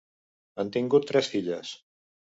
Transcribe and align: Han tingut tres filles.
Han 0.63 0.71
tingut 0.77 1.07
tres 1.13 1.31
filles. 1.37 1.79